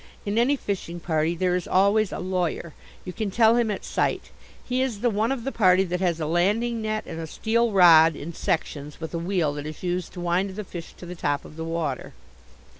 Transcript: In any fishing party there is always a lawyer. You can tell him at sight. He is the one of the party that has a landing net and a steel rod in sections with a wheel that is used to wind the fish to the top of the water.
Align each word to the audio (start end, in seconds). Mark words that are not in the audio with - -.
In 0.25 0.39
any 0.39 0.55
fishing 0.55 0.99
party 0.99 1.35
there 1.35 1.55
is 1.55 1.67
always 1.67 2.11
a 2.11 2.17
lawyer. 2.17 2.73
You 3.05 3.13
can 3.13 3.29
tell 3.29 3.55
him 3.55 3.69
at 3.69 3.85
sight. 3.85 4.31
He 4.65 4.81
is 4.81 5.01
the 5.01 5.11
one 5.11 5.31
of 5.31 5.43
the 5.43 5.51
party 5.51 5.83
that 5.83 5.99
has 5.99 6.19
a 6.19 6.25
landing 6.25 6.81
net 6.81 7.03
and 7.05 7.19
a 7.19 7.27
steel 7.27 7.71
rod 7.71 8.15
in 8.15 8.33
sections 8.33 8.99
with 8.99 9.13
a 9.13 9.19
wheel 9.19 9.53
that 9.53 9.67
is 9.67 9.83
used 9.83 10.13
to 10.13 10.19
wind 10.19 10.55
the 10.55 10.63
fish 10.63 10.93
to 10.93 11.05
the 11.05 11.13
top 11.13 11.45
of 11.45 11.55
the 11.55 11.63
water. 11.65 12.13